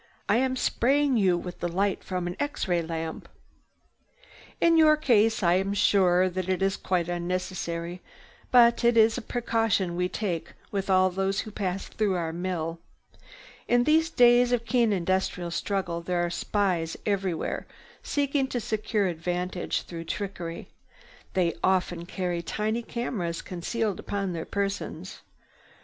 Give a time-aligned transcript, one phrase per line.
[0.27, 3.29] I am spraying you with the light from an X ray lamp.
[4.59, 8.01] "In your case I am sure it is quite unnecessary.
[8.49, 12.79] But it is a precaution we take with all those who pass through our mill.
[13.67, 17.67] In these days of keen industrial struggle there are spies everywhere
[18.01, 20.67] seeking to secure advantages through trickery.
[21.35, 25.21] They often carry tiny cameras concealed upon their persons.